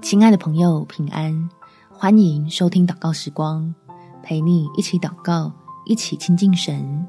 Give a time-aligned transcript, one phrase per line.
[0.00, 1.48] 亲爱的朋友，平安！
[1.90, 3.74] 欢迎收听祷告时光，
[4.22, 5.52] 陪你一起祷告，
[5.84, 7.06] 一起亲近神。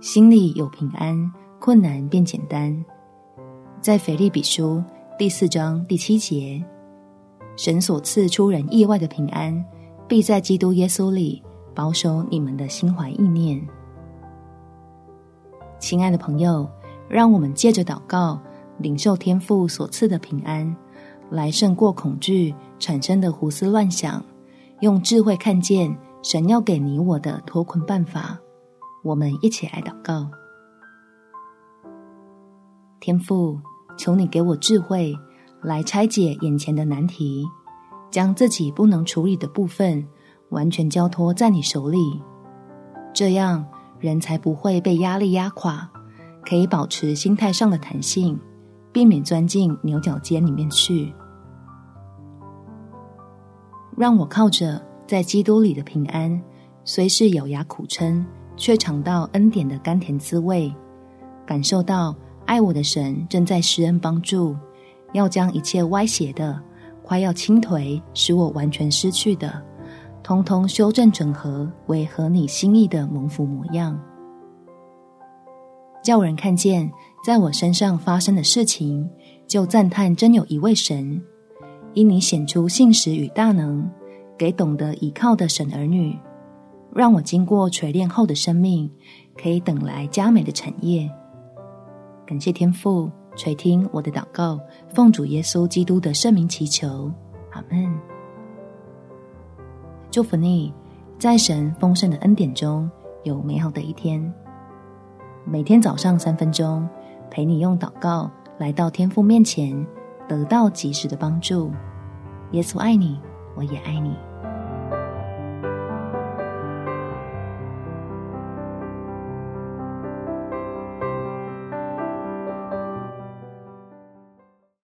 [0.00, 2.84] 心里有平安，困难变简单。
[3.80, 4.82] 在腓利比书
[5.18, 6.62] 第四章第七节，
[7.56, 9.64] 神所赐出人意外的平安，
[10.06, 11.42] 必在基督耶稣里
[11.74, 13.60] 保守你们的心怀意念。
[15.78, 16.68] 亲爱的朋友，
[17.08, 18.38] 让我们借着祷告，
[18.78, 20.74] 领受天父所赐的平安。
[21.34, 24.24] 来胜过恐惧产生的胡思乱想，
[24.82, 28.38] 用智慧看见神要给你我的脱困办法。
[29.02, 30.30] 我们一起来祷告：
[33.00, 33.58] 天父，
[33.98, 35.12] 求你给我智慧，
[35.60, 37.44] 来拆解眼前的难题，
[38.12, 40.06] 将自己不能处理的部分
[40.50, 42.22] 完全交托在你手里，
[43.12, 43.66] 这样
[43.98, 45.90] 人才不会被压力压垮，
[46.48, 48.38] 可以保持心态上的弹性。
[48.92, 51.12] 避免钻进牛角尖里面去，
[53.96, 56.42] 让我靠着在基督里的平安，
[56.84, 58.24] 虽是咬牙苦撑，
[58.56, 60.74] 却尝到恩典的甘甜滋味，
[61.46, 62.14] 感受到
[62.46, 64.56] 爱我的神正在施恩帮助，
[65.12, 66.60] 要将一切歪斜的、
[67.02, 69.62] 快要倾颓、使我完全失去的，
[70.22, 73.98] 通通修正整合为合你心意的蒙福模样，
[76.02, 76.90] 叫人看见。
[77.24, 79.08] 在我身上发生的事情，
[79.48, 81.18] 就赞叹真有一位神，
[81.94, 83.88] 因你显出信实与大能，
[84.36, 86.18] 给懂得倚靠的神儿女，
[86.92, 88.90] 让我经过锤炼后的生命，
[89.40, 91.10] 可以等来佳美的产业。
[92.26, 94.58] 感谢天父垂听我的祷告，
[94.94, 97.10] 奉主耶稣基督的圣名祈求，
[97.52, 97.92] 阿门。
[100.10, 100.72] 祝福你，
[101.18, 102.90] 在神丰盛的恩典中
[103.22, 104.32] 有美好的一天。
[105.44, 106.86] 每天早上三分钟。
[107.30, 109.84] 陪你用祷告来到天父面前，
[110.28, 111.72] 得到及时的帮助。
[112.52, 113.20] 耶稣爱你，
[113.56, 114.16] 我也爱你。